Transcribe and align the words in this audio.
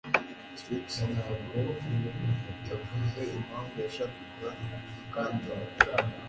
Trix 0.57 0.85
ntabwo 1.13 1.57
yavuze 2.73 3.21
impamvu 3.37 3.75
yashakaga 3.85 4.49
Mukandoli 4.95 5.71